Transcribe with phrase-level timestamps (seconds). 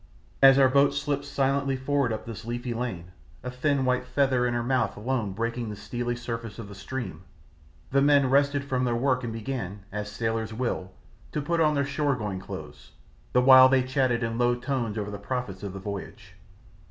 [0.41, 3.11] As our boat slipped silently forward up this leafy lane,
[3.43, 7.21] a thin white "feather" in her mouth alone breaking the steely surface of the stream,
[7.91, 10.89] the men rested from their work and began, as sailors will,
[11.33, 12.93] to put on their shore going clothes,
[13.33, 16.33] the while they chatted in low tones over the profits of the voyage.